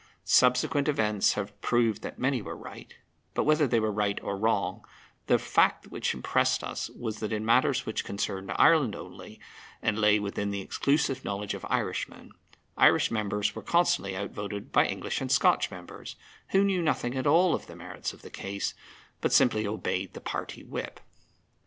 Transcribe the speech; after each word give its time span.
Subsequent 0.25 0.87
events 0.87 1.33
have 1.33 1.61
proved 1.61 2.01
that 2.01 2.17
many 2.17 2.41
were 2.41 2.57
right, 2.57 2.95
but, 3.35 3.43
whether 3.43 3.67
they 3.67 3.79
were 3.79 3.91
right 3.91 4.17
or 4.23 4.35
wrong, 4.35 4.83
the 5.27 5.37
fact 5.37 5.91
which 5.91 6.15
impressed 6.15 6.63
us 6.63 6.89
was 6.99 7.19
that 7.19 7.31
in 7.31 7.45
matters 7.45 7.85
which 7.85 8.03
concerned 8.03 8.51
Ireland 8.55 8.95
only, 8.95 9.39
and 9.79 9.99
lay 9.99 10.17
within 10.19 10.49
the 10.49 10.59
exclusive 10.59 11.23
knowledge 11.23 11.53
of 11.53 11.67
Irishmen, 11.69 12.31
Irish 12.77 13.11
members 13.11 13.53
were 13.53 13.61
constantly 13.61 14.17
outvoted 14.17 14.71
by 14.71 14.87
English 14.87 15.21
and 15.21 15.31
Scotch 15.31 15.69
members, 15.69 16.15
who 16.47 16.63
knew 16.63 16.81
nothing 16.81 17.15
at 17.15 17.27
all 17.27 17.53
of 17.53 17.67
the 17.67 17.75
merits 17.75 18.11
of 18.11 18.23
the 18.23 18.31
case, 18.31 18.73
but 19.21 19.31
simply 19.31 19.67
obeyed 19.67 20.15
the 20.15 20.19
party 20.21 20.63
whip. 20.63 20.99